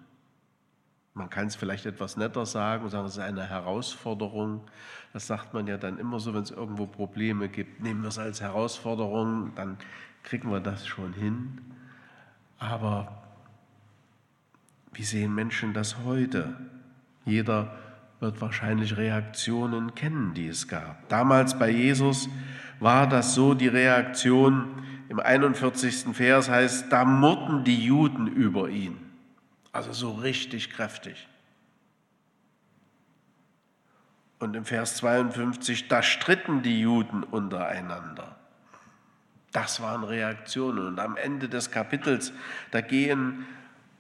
Man 1.14 1.30
kann 1.30 1.46
es 1.46 1.54
vielleicht 1.54 1.86
etwas 1.86 2.16
netter 2.16 2.44
sagen 2.44 2.84
und 2.84 2.90
sagen, 2.90 3.06
es 3.06 3.12
ist 3.12 3.22
eine 3.22 3.48
Herausforderung. 3.48 4.62
Das 5.12 5.28
sagt 5.28 5.54
man 5.54 5.68
ja 5.68 5.76
dann 5.76 5.98
immer 5.98 6.18
so, 6.18 6.34
wenn 6.34 6.42
es 6.42 6.50
irgendwo 6.50 6.86
Probleme 6.86 7.48
gibt. 7.48 7.80
Nehmen 7.80 8.02
wir 8.02 8.08
es 8.08 8.18
als 8.18 8.40
Herausforderung, 8.40 9.52
dann 9.54 9.78
kriegen 10.24 10.50
wir 10.50 10.58
das 10.58 10.86
schon 10.86 11.12
hin. 11.12 11.60
Aber 12.58 13.22
wie 14.92 15.04
sehen 15.04 15.34
Menschen 15.34 15.72
das 15.72 15.98
heute? 16.04 16.56
Jeder 17.24 17.78
wird 18.20 18.40
wahrscheinlich 18.40 18.96
Reaktionen 18.96 19.94
kennen, 19.94 20.34
die 20.34 20.48
es 20.48 20.68
gab. 20.68 21.08
Damals 21.08 21.58
bei 21.58 21.70
Jesus 21.70 22.28
war 22.80 23.08
das 23.08 23.34
so 23.34 23.54
die 23.54 23.68
Reaktion, 23.68 24.84
im 25.08 25.20
41. 25.20 26.14
Vers 26.16 26.48
heißt, 26.48 26.90
da 26.90 27.04
murrten 27.04 27.64
die 27.64 27.84
Juden 27.84 28.26
über 28.26 28.68
ihn. 28.68 28.98
Also 29.70 29.92
so 29.92 30.12
richtig 30.12 30.70
kräftig. 30.70 31.28
Und 34.38 34.56
im 34.56 34.64
Vers 34.64 34.96
52, 34.96 35.88
da 35.88 36.02
stritten 36.02 36.62
die 36.62 36.80
Juden 36.80 37.22
untereinander. 37.22 38.36
Das 39.52 39.80
waren 39.80 40.04
Reaktionen. 40.04 40.86
Und 40.86 40.98
am 40.98 41.16
Ende 41.16 41.48
des 41.48 41.70
Kapitels, 41.70 42.32
da 42.70 42.80
gehen 42.80 43.46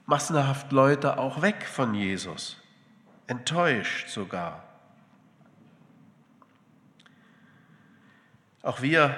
massenhaft 0.06 0.72
Leute 0.72 1.18
auch 1.18 1.42
weg 1.42 1.66
von 1.66 1.94
Jesus 1.94 2.63
enttäuscht 3.26 4.08
sogar. 4.08 4.62
Auch 8.62 8.80
wir, 8.80 9.14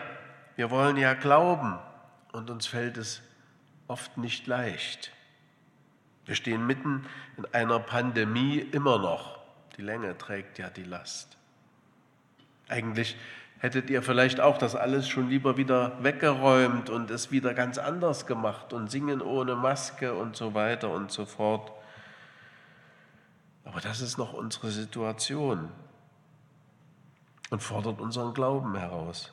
wir 0.57 0.71
wollen 0.71 0.97
ja 0.97 1.15
glauben 1.15 1.79
und 2.33 2.51
uns 2.51 2.67
fällt 2.67 2.97
es 2.97 3.23
oft 3.87 4.17
nicht 4.19 4.47
leicht. 4.47 5.13
Wir 6.25 6.35
stehen 6.35 6.67
mitten 6.67 7.07
in 7.37 7.47
einer 7.55 7.79
Pandemie 7.79 8.59
immer 8.59 8.99
noch. 8.99 9.39
Die 9.77 9.83
Länge 9.83 10.19
trägt 10.19 10.59
ja 10.59 10.69
die 10.71 10.83
Last. 10.83 11.37
Eigentlich 12.69 13.17
hättet 13.59 13.91
ihr 13.91 14.03
vielleicht 14.03 14.41
auch 14.41 14.59
das 14.59 14.75
alles 14.75 15.09
schon 15.09 15.29
lieber 15.29 15.57
wieder 15.57 16.03
weggeräumt 16.03 16.91
und 16.91 17.11
es 17.11 17.31
wieder 17.31 17.55
ganz 17.55 17.79
anders 17.79 18.27
gemacht 18.27 18.73
und 18.73 18.91
singen 18.91 19.23
ohne 19.23 19.55
Maske 19.55 20.15
und 20.15 20.37
so 20.37 20.55
weiter 20.55 20.91
und 20.91 21.13
so 21.13 21.25
fort. 21.25 21.71
Aber 23.67 23.81
das 23.81 24.01
ist 24.01 24.17
noch 24.17 24.33
unsere 24.33 24.71
Situation 24.71 25.69
und 27.51 27.63
fordert 27.63 28.01
unseren 28.01 28.33
Glauben 28.33 28.77
heraus. 28.77 29.33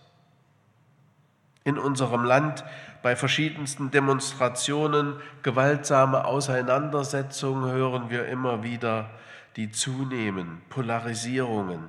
In 1.63 1.77
unserem 1.77 2.25
Land 2.25 2.65
bei 3.01 3.15
verschiedensten 3.15 3.91
Demonstrationen, 3.91 5.15
gewaltsame 5.43 6.25
Auseinandersetzungen 6.25 7.71
hören 7.71 8.09
wir 8.09 8.25
immer 8.25 8.63
wieder, 8.63 9.09
die 9.55 9.71
zunehmen, 9.71 10.61
Polarisierungen, 10.69 11.87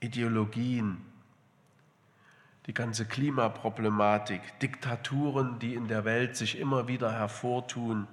Ideologien, 0.00 1.04
die 2.66 2.74
ganze 2.74 3.04
Klimaproblematik, 3.04 4.40
Diktaturen, 4.60 5.58
die 5.58 5.74
in 5.74 5.88
der 5.88 6.04
Welt 6.04 6.36
sich 6.36 6.58
immer 6.58 6.86
wieder 6.88 7.12
hervortun, 7.12 8.06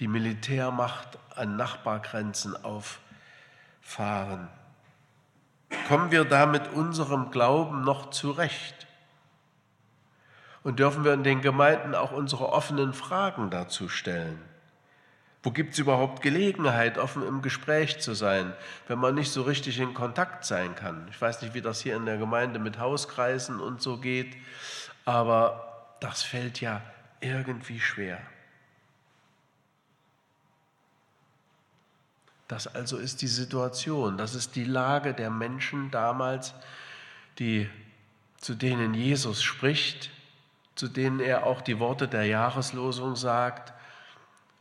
die 0.00 0.08
Militärmacht 0.08 1.18
an 1.34 1.56
Nachbargrenzen 1.56 2.56
auffahren. 2.64 4.48
Kommen 5.88 6.10
wir 6.10 6.24
da 6.24 6.46
mit 6.46 6.68
unserem 6.72 7.30
Glauben 7.30 7.82
noch 7.82 8.10
zurecht? 8.10 8.86
Und 10.62 10.78
dürfen 10.78 11.04
wir 11.04 11.12
in 11.12 11.24
den 11.24 11.42
Gemeinden 11.42 11.94
auch 11.94 12.12
unsere 12.12 12.50
offenen 12.50 12.94
Fragen 12.94 13.50
dazu 13.50 13.88
stellen? 13.88 14.40
Wo 15.42 15.50
gibt 15.50 15.74
es 15.74 15.78
überhaupt 15.78 16.22
Gelegenheit, 16.22 16.96
offen 16.96 17.22
im 17.22 17.42
Gespräch 17.42 18.00
zu 18.00 18.14
sein, 18.14 18.54
wenn 18.88 18.98
man 18.98 19.14
nicht 19.14 19.30
so 19.30 19.42
richtig 19.42 19.78
in 19.78 19.92
Kontakt 19.92 20.46
sein 20.46 20.74
kann? 20.74 21.06
Ich 21.10 21.20
weiß 21.20 21.42
nicht, 21.42 21.52
wie 21.52 21.60
das 21.60 21.82
hier 21.82 21.96
in 21.96 22.06
der 22.06 22.16
Gemeinde 22.16 22.58
mit 22.58 22.78
Hauskreisen 22.78 23.60
und 23.60 23.82
so 23.82 23.98
geht, 23.98 24.34
aber 25.04 25.96
das 26.00 26.22
fällt 26.22 26.62
ja 26.62 26.80
irgendwie 27.20 27.78
schwer. 27.78 28.18
Das 32.48 32.66
also 32.66 32.98
ist 32.98 33.22
die 33.22 33.28
Situation, 33.28 34.18
das 34.18 34.34
ist 34.34 34.54
die 34.54 34.64
Lage 34.64 35.14
der 35.14 35.30
Menschen 35.30 35.90
damals, 35.90 36.54
die, 37.38 37.68
zu 38.38 38.54
denen 38.54 38.94
Jesus 38.94 39.42
spricht, 39.42 40.10
zu 40.74 40.88
denen 40.88 41.20
er 41.20 41.46
auch 41.46 41.60
die 41.60 41.78
Worte 41.78 42.08
der 42.08 42.26
Jahreslosung 42.26 43.16
sagt 43.16 43.72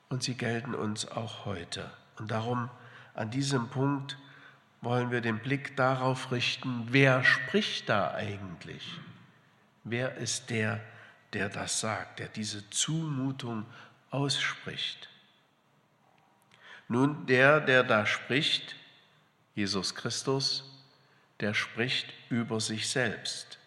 und 0.10 0.24
sie 0.24 0.36
gelten 0.36 0.75
uns 0.75 1.08
auch 1.08 1.46
heute. 1.46 1.90
Und 2.18 2.32
darum 2.32 2.70
an 3.16 3.32
diesem 3.32 3.68
Punkt 3.70 4.18
wollen 4.82 5.12
wir 5.12 5.22
den 5.22 5.40
Blick 5.40 5.75
darauf 5.75 6.32
richten, 6.32 6.88
wer 6.90 7.24
spricht 7.24 7.90
da 7.90 8.13
eigentlich? 8.13 9.00
Wer 9.84 10.16
ist 10.18 10.50
der, 10.50 10.82
der 11.34 11.50
das 11.50 11.80
sagt, 11.80 12.20
der 12.20 12.28
diese 12.28 12.70
Zumutung 12.70 13.66
ausspricht? 14.12 15.10
Nun, 16.94 17.26
der, 17.26 17.60
der 17.60 17.84
da 17.84 18.06
spricht, 18.06 18.76
Jesus 19.56 19.96
Christus, 19.96 20.80
der 21.40 21.56
spricht 21.56 22.14
über 22.30 22.60
sich 22.60 22.88
selbst. 22.88 23.58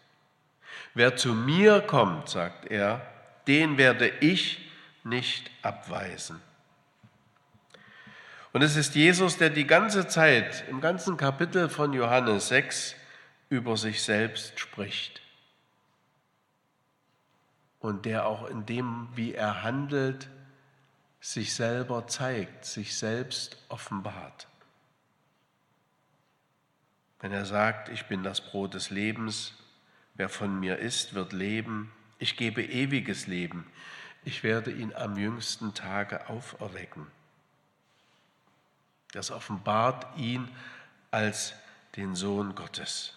Wer 0.94 1.16
zu 1.16 1.34
mir 1.34 1.80
kommt, 1.80 2.28
sagt 2.28 2.66
er, 2.66 3.04
den 3.48 3.78
werde 3.78 4.08
ich 4.20 4.70
nicht 5.02 5.50
abweisen. 5.62 6.40
Und 8.52 8.62
es 8.62 8.76
ist 8.76 8.94
Jesus, 8.94 9.36
der 9.38 9.50
die 9.50 9.66
ganze 9.66 10.06
Zeit 10.06 10.62
im 10.68 10.80
ganzen 10.80 11.16
Kapitel 11.16 11.68
von 11.68 11.92
Johannes 11.94 12.46
6 12.46 12.94
über 13.48 13.76
sich 13.76 14.02
selbst 14.04 14.60
spricht. 14.60 15.20
Und 17.80 18.04
der 18.04 18.26
auch 18.26 18.48
in 18.48 18.66
dem, 18.66 19.08
wie 19.16 19.34
er 19.34 19.64
handelt, 19.64 20.28
sich 21.26 21.54
selber 21.54 22.06
zeigt, 22.06 22.64
sich 22.64 22.96
selbst 22.96 23.56
offenbart. 23.68 24.46
Wenn 27.18 27.32
er 27.32 27.44
sagt, 27.44 27.88
ich 27.88 28.06
bin 28.06 28.22
das 28.22 28.40
Brot 28.40 28.74
des 28.74 28.90
Lebens, 28.90 29.52
wer 30.14 30.28
von 30.28 30.60
mir 30.60 30.78
isst, 30.78 31.14
wird 31.14 31.32
leben, 31.32 31.90
ich 32.20 32.36
gebe 32.36 32.62
ewiges 32.62 33.26
Leben, 33.26 33.68
ich 34.24 34.44
werde 34.44 34.70
ihn 34.70 34.94
am 34.94 35.18
jüngsten 35.18 35.74
Tage 35.74 36.28
auferwecken. 36.28 37.08
Das 39.10 39.32
offenbart 39.32 40.16
ihn 40.16 40.48
als 41.10 41.54
den 41.96 42.14
Sohn 42.14 42.54
Gottes. 42.54 43.14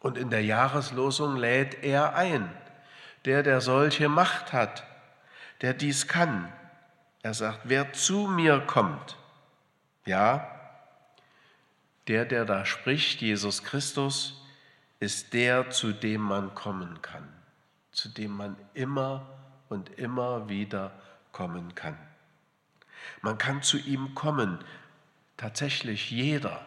Und 0.00 0.18
in 0.18 0.30
der 0.30 0.42
Jahreslosung 0.44 1.36
lädt 1.36 1.84
er 1.84 2.16
ein, 2.16 2.50
der, 3.24 3.44
der 3.44 3.60
solche 3.60 4.08
Macht 4.08 4.52
hat, 4.52 4.84
der 5.60 5.74
dies 5.74 6.08
kann. 6.08 6.52
Er 7.22 7.34
sagt, 7.34 7.60
wer 7.64 7.92
zu 7.92 8.26
mir 8.26 8.60
kommt, 8.60 9.16
ja, 10.04 10.48
der, 12.08 12.24
der 12.24 12.44
da 12.44 12.64
spricht, 12.64 13.20
Jesus 13.20 13.62
Christus, 13.62 14.42
ist 14.98 15.32
der, 15.32 15.70
zu 15.70 15.92
dem 15.92 16.20
man 16.20 16.54
kommen 16.54 17.00
kann, 17.00 17.28
zu 17.92 18.08
dem 18.08 18.32
man 18.36 18.56
immer 18.74 19.26
und 19.68 19.98
immer 19.98 20.48
wieder 20.48 20.92
kommen 21.32 21.74
kann. 21.74 21.96
Man 23.20 23.38
kann 23.38 23.62
zu 23.62 23.78
ihm 23.78 24.14
kommen, 24.14 24.58
tatsächlich 25.36 26.10
jeder, 26.10 26.64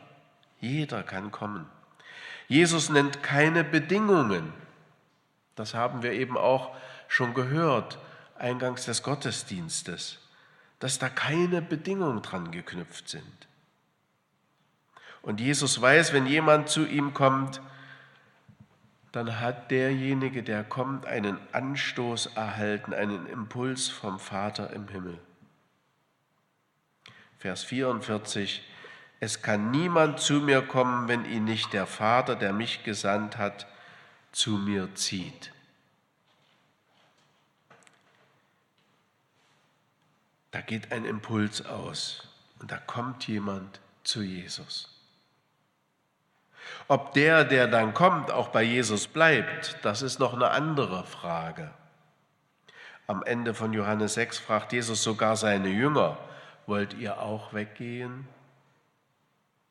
jeder 0.60 1.04
kann 1.04 1.32
kommen. 1.32 1.70
Jesus 2.48 2.90
nennt 2.90 3.24
keine 3.24 3.64
Bedingungen. 3.64 4.54
Das 5.56 5.74
haben 5.74 6.04
wir 6.04 6.12
eben 6.12 6.38
auch 6.38 6.76
schon 7.08 7.34
gehört, 7.34 8.00
eingangs 8.38 8.86
des 8.86 9.04
Gottesdienstes, 9.04 10.20
dass 10.80 11.00
da 11.00 11.10
keine 11.10 11.62
Bedingungen 11.62 12.22
dran 12.22 12.52
geknüpft 12.52 13.10
sind. 13.10 13.48
Und 15.22 15.40
Jesus 15.40 15.82
weiß, 15.82 16.14
wenn 16.14 16.28
jemand 16.28 16.70
zu 16.70 16.86
ihm 16.86 17.14
kommt, 17.14 17.62
dann 19.12 19.40
hat 19.40 19.72
derjenige, 19.72 20.44
der 20.44 20.64
kommt, 20.64 21.06
einen 21.06 21.40
Anstoß 21.54 22.36
erhalten, 22.36 22.94
einen 22.94 23.26
Impuls 23.28 23.88
vom 23.88 24.20
Vater 24.20 24.72
im 24.74 24.88
Himmel. 24.90 25.18
Vers 27.40 27.64
44, 27.64 28.62
es 29.20 29.42
kann 29.42 29.72
niemand 29.72 30.20
zu 30.20 30.42
mir 30.42 30.62
kommen, 30.62 31.08
wenn 31.08 31.26
ihn 31.26 31.46
nicht 31.46 31.74
der 31.74 31.88
Vater, 31.88 32.36
der 32.36 32.54
mich 32.54 32.84
gesandt 32.84 33.38
hat, 33.38 33.68
zu 34.32 34.58
mir 34.58 34.94
zieht. 34.96 35.54
Da 40.56 40.62
geht 40.62 40.94
ein 40.94 41.04
Impuls 41.04 41.66
aus 41.66 42.30
und 42.62 42.72
da 42.72 42.78
kommt 42.78 43.28
jemand 43.28 43.82
zu 44.06 44.22
Jesus. 44.22 44.88
Ob 46.88 47.14
der, 47.14 47.44
der 47.44 47.68
dann 47.68 47.94
kommt, 47.94 48.32
auch 48.32 48.48
bei 48.48 48.64
Jesus 48.64 49.06
bleibt, 49.10 49.78
das 49.82 50.02
ist 50.02 50.18
noch 50.18 50.34
eine 50.34 50.52
andere 50.52 51.04
Frage. 51.04 51.72
Am 53.06 53.22
Ende 53.24 53.54
von 53.54 53.74
Johannes 53.74 54.14
6 54.14 54.38
fragt 54.38 54.72
Jesus 54.72 55.04
sogar 55.04 55.36
seine 55.36 55.68
Jünger, 55.68 56.18
wollt 56.68 56.94
ihr 56.94 57.20
auch 57.20 57.54
weggehen? 57.54 58.26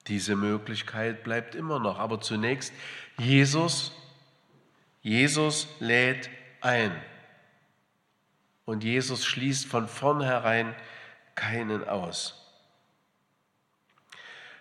Diese 0.07 0.37
Möglichkeit 0.37 1.25
bleibt 1.25 1.55
immer 1.55 1.79
noch. 1.79 1.99
Aber 1.99 2.21
zunächst, 2.21 2.75
Jesus, 3.17 3.91
Jesus 5.01 5.67
lädt 5.81 6.29
ein. 6.61 6.93
Und 8.65 8.85
Jesus 8.85 9.25
schließt 9.27 9.67
von 9.67 9.89
vornherein 9.89 10.75
keinen 11.35 11.87
aus. 11.87 12.41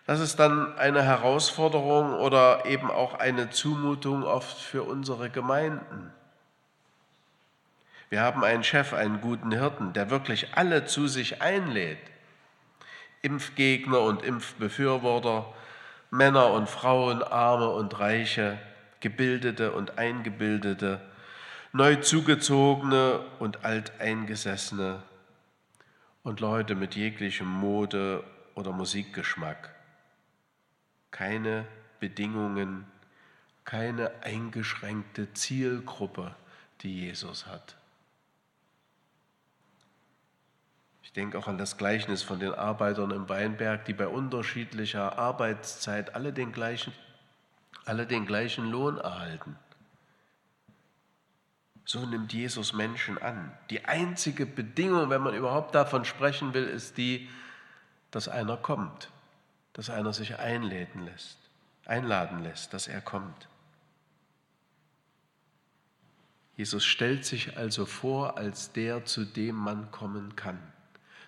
Das 0.06 0.20
ist 0.20 0.38
dann 0.38 0.78
eine 0.78 1.04
Herausforderung 1.04 2.14
oder 2.16 2.66
eben 2.66 2.92
auch 2.92 3.14
eine 3.14 3.50
Zumutung 3.50 4.24
oft 4.24 4.58
für 4.58 4.84
unsere 4.84 5.30
Gemeinden. 5.30 6.12
Wir 8.10 8.22
haben 8.22 8.44
einen 8.44 8.64
Chef, 8.64 8.94
einen 8.94 9.22
guten 9.22 9.52
Hirten, 9.52 9.94
der 9.94 10.10
wirklich 10.10 10.56
alle 10.56 10.86
zu 10.86 11.08
sich 11.08 11.42
einlädt. 11.42 11.98
Impfgegner 13.22 14.02
und 14.02 14.22
Impfbefürworter, 14.22 15.52
Männer 16.12 16.52
und 16.52 16.70
Frauen, 16.70 17.24
Arme 17.24 17.70
und 17.70 17.98
Reiche, 17.98 18.60
Gebildete 19.00 19.72
und 19.72 19.98
Eingebildete, 19.98 21.00
neu 21.74 21.98
zugezogene 21.98 23.20
und 23.40 23.66
alteingesessene 23.66 25.04
und 26.24 26.40
Leute 26.40 26.76
mit 26.76 26.96
jeglichem 26.96 27.48
Mode 27.48 28.24
oder 28.56 28.72
Musikgeschmack 28.72 29.74
keine 31.14 31.66
Bedingungen, 32.00 32.86
keine 33.64 34.12
eingeschränkte 34.24 35.32
Zielgruppe, 35.34 36.36
die 36.82 37.02
Jesus 37.02 37.46
hat. 37.46 37.78
Ich 41.04 41.14
denke 41.14 41.38
auch 41.38 41.48
an 41.48 41.60
das 41.60 41.78
Gleichnis 41.78 42.24
von 42.24 42.40
den 42.40 42.54
Arbeitern 42.54 43.12
im 43.12 43.30
Weinberg, 43.30 43.86
die 43.86 43.94
bei 43.94 44.08
unterschiedlicher 44.08 45.18
Arbeitszeit 45.20 46.16
alle 46.16 46.34
den 46.34 46.52
gleichen, 46.52 46.92
alle 47.86 48.08
den 48.08 48.26
gleichen 48.26 48.66
Lohn 48.72 48.98
erhalten. 48.98 49.56
So 51.86 52.06
nimmt 52.06 52.32
Jesus 52.34 52.74
Menschen 52.74 53.18
an. 53.18 53.52
Die 53.70 53.86
einzige 53.86 54.46
Bedingung, 54.46 55.10
wenn 55.10 55.22
man 55.22 55.36
überhaupt 55.36 55.76
davon 55.76 56.06
sprechen 56.06 56.54
will, 56.54 56.66
ist 56.66 56.98
die, 56.98 57.30
dass 58.12 58.28
einer 58.28 58.58
kommt 58.58 59.10
dass 59.74 59.90
einer 59.90 60.14
sich 60.14 60.40
einladen 60.40 61.04
lässt, 61.04 61.38
einladen 61.86 62.44
lässt, 62.44 62.74
dass 62.74 62.88
er 62.88 63.02
kommt. 63.02 63.48
Jesus 66.56 66.86
stellt 66.86 67.26
sich 67.26 67.58
also 67.58 67.88
vor 67.88 68.38
als 68.38 68.72
der, 68.72 69.06
zu 69.06 69.26
dem 69.26 69.56
man 69.56 69.90
kommen 69.90 70.36
kann, 70.36 70.60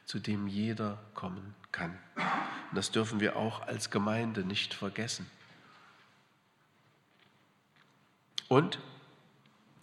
zu 0.06 0.20
dem 0.20 0.48
jeder 0.48 1.00
kommen 1.16 1.56
kann. 1.72 1.98
Und 2.70 2.76
das 2.76 2.92
dürfen 2.92 3.20
wir 3.20 3.36
auch 3.36 3.62
als 3.66 3.90
Gemeinde 3.90 4.44
nicht 4.44 4.76
vergessen. 4.76 5.26
Und 8.48 8.78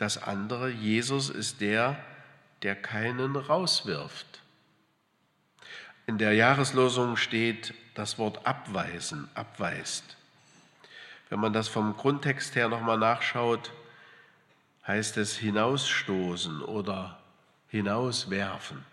das 0.02 0.20
andere, 0.20 0.68
Jesus 0.68 1.30
ist 1.30 1.60
der, 1.60 1.96
der 2.62 2.74
keinen 2.74 3.36
rauswirft. 3.36 4.42
In 6.06 6.18
der 6.18 6.32
Jahreslosung 6.32 7.16
steht 7.16 7.72
das 7.94 8.18
Wort 8.18 8.44
abweisen, 8.44 9.28
abweist. 9.34 10.16
Wenn 11.28 11.38
man 11.38 11.52
das 11.52 11.68
vom 11.68 11.96
Grundtext 11.96 12.56
her 12.56 12.68
nochmal 12.68 12.98
nachschaut, 12.98 13.70
heißt 14.88 15.18
es 15.18 15.36
hinausstoßen 15.36 16.62
oder 16.62 17.20
hinauswerfen. 17.68 18.84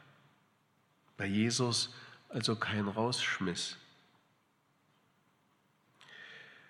Bei 1.17 1.25
Jesus 1.25 1.91
also 2.29 2.55
kein 2.55 2.87
Rausschmiss. 2.87 3.77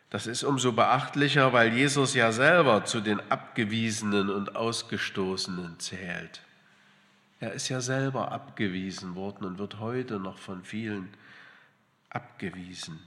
Das 0.09 0.25
ist 0.25 0.43
umso 0.43 0.71
beachtlicher, 0.71 1.53
weil 1.53 1.73
Jesus 1.73 2.15
ja 2.15 2.31
selber 2.31 2.83
zu 2.85 2.99
den 2.99 3.19
Abgewiesenen 3.29 4.29
und 4.29 4.55
Ausgestoßenen 4.55 5.79
zählt. 5.79 6.41
Er 7.39 7.53
ist 7.53 7.69
ja 7.69 7.79
selber 7.79 8.31
abgewiesen 8.31 9.15
worden 9.15 9.45
und 9.45 9.59
wird 9.59 9.79
heute 9.79 10.19
noch 10.19 10.39
von 10.39 10.63
vielen 10.63 11.09
abgewiesen. 12.09 12.99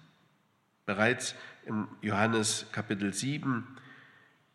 Bereits 0.87 1.35
im 1.67 1.89
Johannes 2.01 2.67
Kapitel 2.73 3.13
7, 3.13 3.67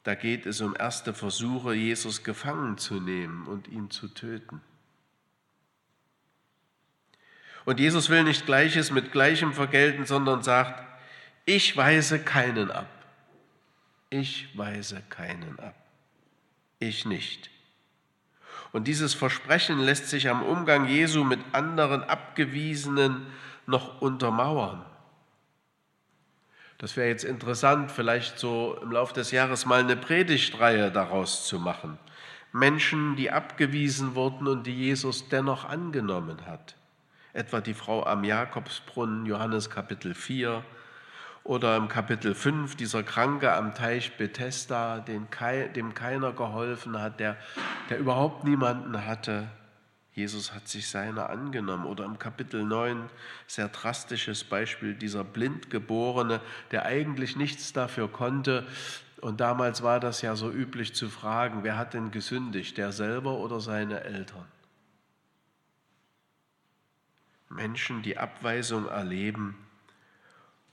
da 0.03 0.15
geht 0.15 0.45
es 0.45 0.61
um 0.61 0.73
erste 0.73 1.13
Versuche, 1.13 1.73
Jesus 1.73 2.23
gefangen 2.23 2.77
zu 2.77 3.01
nehmen 3.01 3.45
und 3.45 3.67
ihn 3.67 3.91
zu 3.91 4.07
töten. 4.07 4.61
Und 7.65 7.81
Jesus 7.81 8.09
will 8.09 8.23
nicht 8.23 8.45
Gleiches 8.45 8.91
mit 8.91 9.11
Gleichem 9.11 9.51
vergelten, 9.51 10.05
sondern 10.05 10.41
sagt, 10.41 10.86
ich 11.47 11.75
weise 11.75 12.19
keinen 12.19 12.69
ab. 12.69 12.85
Ich 14.11 14.55
weise 14.55 15.01
keinen 15.09 15.57
ab. 15.59 15.73
Ich 16.77 17.05
nicht. 17.05 17.49
Und 18.71 18.87
dieses 18.87 19.15
Versprechen 19.15 19.79
lässt 19.79 20.09
sich 20.09 20.29
am 20.29 20.43
Umgang 20.43 20.87
Jesu 20.87 21.23
mit 21.23 21.39
anderen 21.53 22.03
Abgewiesenen 22.03 23.25
noch 23.65 23.99
untermauern. 24.01 24.85
Das 26.77 26.95
wäre 26.95 27.07
jetzt 27.07 27.23
interessant, 27.23 27.91
vielleicht 27.91 28.37
so 28.37 28.77
im 28.83 28.91
Laufe 28.91 29.15
des 29.15 29.31
Jahres 29.31 29.65
mal 29.65 29.79
eine 29.79 29.97
Predigtreihe 29.97 30.91
daraus 30.91 31.47
zu 31.47 31.57
machen. 31.59 31.97
Menschen, 32.51 33.15
die 33.15 33.31
abgewiesen 33.31 34.13
wurden 34.13 34.47
und 34.47 34.67
die 34.67 34.75
Jesus 34.75 35.27
dennoch 35.29 35.65
angenommen 35.65 36.45
hat 36.45 36.75
etwa 37.37 37.61
die 37.61 37.75
Frau 37.75 38.03
am 38.03 38.23
Jakobsbrunnen, 38.23 39.27
Johannes 39.27 39.69
Kapitel 39.69 40.15
4, 40.15 40.63
oder 41.47 41.77
im 41.77 41.87
Kapitel 41.87 42.35
5 42.35 42.75
dieser 42.75 43.03
Kranke 43.03 43.53
am 43.53 43.73
Teich 43.73 44.17
Bethesda, 44.17 44.99
dem 44.99 45.29
keiner 45.29 46.33
geholfen 46.33 46.99
hat, 46.99 47.21
der, 47.21 47.37
der 47.89 47.99
überhaupt 47.99 48.43
niemanden 48.43 49.05
hatte. 49.05 49.47
Jesus 50.11 50.53
hat 50.53 50.67
sich 50.67 50.89
seiner 50.89 51.29
angenommen. 51.29 51.85
Oder 51.85 52.03
im 52.03 52.19
Kapitel 52.19 52.65
9, 52.65 53.09
sehr 53.47 53.69
drastisches 53.69 54.43
Beispiel, 54.43 54.93
dieser 54.93 55.23
Blindgeborene, 55.23 56.41
der 56.71 56.85
eigentlich 56.85 57.37
nichts 57.37 57.71
dafür 57.71 58.11
konnte. 58.11 58.67
Und 59.21 59.39
damals 59.39 59.83
war 59.83 60.01
das 60.01 60.21
ja 60.21 60.35
so 60.35 60.51
üblich 60.51 60.95
zu 60.95 61.07
fragen, 61.07 61.63
wer 61.63 61.77
hat 61.77 61.93
denn 61.93 62.11
gesündigt, 62.11 62.77
der 62.77 62.91
selber 62.91 63.37
oder 63.37 63.61
seine 63.61 64.03
Eltern? 64.03 64.45
Menschen, 67.49 68.01
die 68.01 68.17
Abweisung 68.17 68.89
erleben 68.89 69.55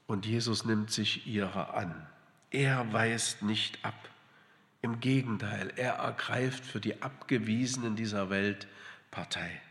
und 0.07 0.27
Jesus 0.27 0.65
nimmt 0.65 0.91
sich 0.91 1.27
ihrer 1.27 1.75
an. 1.75 2.07
Er 2.51 2.93
weist 2.93 3.43
nicht 3.43 3.85
ab. 3.85 4.09
Im 4.83 5.01
Gegenteil, 5.01 5.73
er 5.77 5.95
ergreift 5.95 6.65
für 6.65 6.81
die 6.81 7.03
Abgewiesenen 7.03 7.97
dieser 7.97 8.29
Welt 8.29 8.67
Partei. 9.11 9.63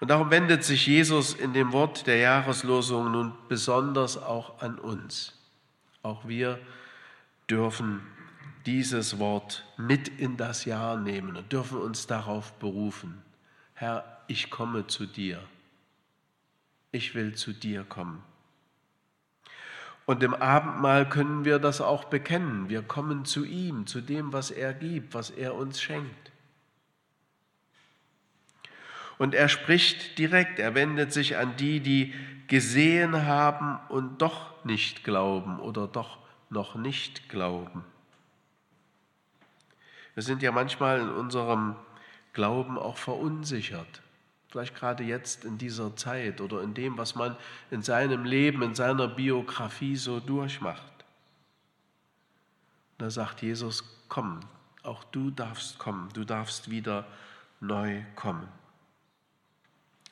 Und 0.00 0.08
darum 0.08 0.30
wendet 0.30 0.64
sich 0.64 0.86
Jesus 0.86 1.34
in 1.34 1.52
dem 1.52 1.72
Wort 1.72 2.06
der 2.06 2.16
Jahreslosung 2.16 3.12
nun 3.12 3.32
besonders 3.48 4.16
auch 4.16 4.60
an 4.60 4.78
uns. 4.78 5.32
Auch 6.02 6.26
wir 6.26 6.58
dürfen 7.48 8.00
dieses 8.66 9.18
Wort 9.18 9.64
mit 9.76 10.08
in 10.08 10.36
das 10.36 10.64
Jahr 10.64 10.96
nehmen 10.96 11.36
und 11.36 11.52
dürfen 11.52 11.78
uns 11.78 12.06
darauf 12.06 12.52
berufen. 12.54 13.22
Herr, 13.74 14.22
ich 14.26 14.50
komme 14.50 14.86
zu 14.86 15.06
dir. 15.06 15.42
Ich 16.94 17.16
will 17.16 17.34
zu 17.34 17.52
dir 17.52 17.82
kommen. 17.82 18.22
Und 20.06 20.22
im 20.22 20.32
Abendmahl 20.32 21.08
können 21.08 21.44
wir 21.44 21.58
das 21.58 21.80
auch 21.80 22.04
bekennen. 22.04 22.68
Wir 22.68 22.82
kommen 22.82 23.24
zu 23.24 23.44
ihm, 23.44 23.88
zu 23.88 24.00
dem, 24.00 24.32
was 24.32 24.52
er 24.52 24.72
gibt, 24.72 25.12
was 25.12 25.30
er 25.30 25.56
uns 25.56 25.82
schenkt. 25.82 26.30
Und 29.18 29.34
er 29.34 29.48
spricht 29.48 30.18
direkt, 30.18 30.60
er 30.60 30.76
wendet 30.76 31.12
sich 31.12 31.36
an 31.36 31.56
die, 31.56 31.80
die 31.80 32.14
gesehen 32.46 33.26
haben 33.26 33.80
und 33.88 34.22
doch 34.22 34.64
nicht 34.64 35.02
glauben 35.02 35.58
oder 35.58 35.88
doch 35.88 36.18
noch 36.48 36.76
nicht 36.76 37.28
glauben. 37.28 37.84
Wir 40.14 40.22
sind 40.22 40.42
ja 40.42 40.52
manchmal 40.52 41.00
in 41.00 41.08
unserem 41.08 41.74
Glauben 42.34 42.78
auch 42.78 42.98
verunsichert. 42.98 44.03
Vielleicht 44.54 44.76
gerade 44.76 45.02
jetzt 45.02 45.44
in 45.44 45.58
dieser 45.58 45.96
Zeit 45.96 46.40
oder 46.40 46.62
in 46.62 46.74
dem, 46.74 46.96
was 46.96 47.16
man 47.16 47.36
in 47.72 47.82
seinem 47.82 48.24
Leben, 48.24 48.62
in 48.62 48.76
seiner 48.76 49.08
Biografie 49.08 49.96
so 49.96 50.20
durchmacht. 50.20 50.92
Da 52.98 53.10
sagt 53.10 53.42
Jesus, 53.42 53.82
komm, 54.08 54.38
auch 54.84 55.02
du 55.02 55.32
darfst 55.32 55.80
kommen, 55.80 56.08
du 56.14 56.22
darfst 56.22 56.70
wieder 56.70 57.04
neu 57.58 58.04
kommen. 58.14 58.46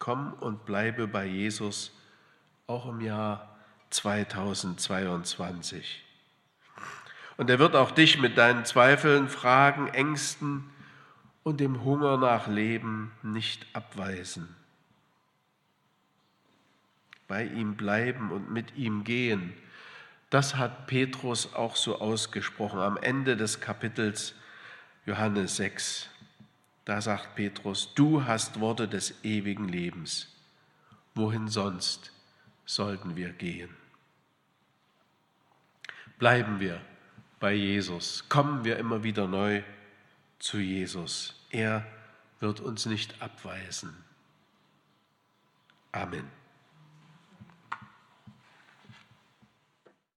Komm 0.00 0.32
und 0.32 0.66
bleibe 0.66 1.06
bei 1.06 1.24
Jesus 1.24 1.96
auch 2.66 2.86
im 2.86 3.00
Jahr 3.00 3.48
2022. 3.90 6.02
Und 7.36 7.48
er 7.48 7.60
wird 7.60 7.76
auch 7.76 7.92
dich 7.92 8.18
mit 8.18 8.36
deinen 8.36 8.64
Zweifeln, 8.64 9.28
Fragen, 9.28 9.86
Ängsten, 9.86 10.68
und 11.44 11.60
dem 11.60 11.84
Hunger 11.84 12.16
nach 12.16 12.46
Leben 12.46 13.12
nicht 13.22 13.66
abweisen. 13.72 14.54
Bei 17.28 17.44
ihm 17.44 17.76
bleiben 17.76 18.30
und 18.30 18.50
mit 18.50 18.76
ihm 18.76 19.04
gehen, 19.04 19.54
das 20.30 20.56
hat 20.56 20.86
Petrus 20.86 21.54
auch 21.54 21.76
so 21.76 22.00
ausgesprochen 22.00 22.80
am 22.80 22.96
Ende 22.96 23.36
des 23.36 23.60
Kapitels 23.60 24.34
Johannes 25.04 25.56
6. 25.56 26.08
Da 26.84 27.00
sagt 27.00 27.34
Petrus, 27.34 27.92
du 27.94 28.24
hast 28.24 28.60
Worte 28.60 28.88
des 28.88 29.22
ewigen 29.24 29.68
Lebens. 29.68 30.34
Wohin 31.14 31.48
sonst 31.48 32.12
sollten 32.64 33.16
wir 33.16 33.30
gehen? 33.30 33.68
Bleiben 36.18 36.60
wir 36.60 36.80
bei 37.40 37.52
Jesus, 37.52 38.28
kommen 38.28 38.64
wir 38.64 38.78
immer 38.78 39.02
wieder 39.02 39.26
neu 39.26 39.62
zu 40.42 40.58
Jesus. 40.58 41.34
Er 41.50 41.86
wird 42.40 42.58
uns 42.60 42.86
nicht 42.86 43.22
abweisen. 43.22 43.96
Amen. 45.92 46.28